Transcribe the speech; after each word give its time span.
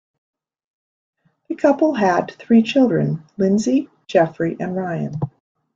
The 1.47 1.53
couple 1.53 1.93
had 1.93 2.31
three 2.31 2.63
children: 2.63 3.21
Lindsey, 3.37 3.87
Jeffrey, 4.07 4.57
and 4.59 4.75
Ryan. 4.75 5.19